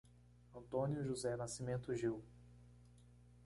[0.55, 2.23] Antônio José Nascimento Gil